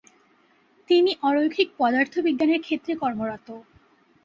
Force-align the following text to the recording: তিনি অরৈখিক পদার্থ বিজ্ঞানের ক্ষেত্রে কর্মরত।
তিনি 0.89 1.11
অরৈখিক 1.23 1.69
পদার্থ 1.79 2.13
বিজ্ঞানের 2.25 2.61
ক্ষেত্রে 2.61 2.93
কর্মরত। 2.95 3.47